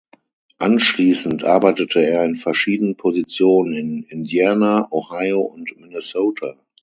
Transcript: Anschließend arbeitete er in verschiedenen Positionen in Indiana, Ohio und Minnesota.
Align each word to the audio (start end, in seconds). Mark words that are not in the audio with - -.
Anschließend 0.57 1.43
arbeitete 1.43 2.03
er 2.03 2.25
in 2.25 2.33
verschiedenen 2.35 2.97
Positionen 2.97 3.75
in 3.75 4.01
Indiana, 4.09 4.87
Ohio 4.91 5.41
und 5.41 5.77
Minnesota. 5.79 6.55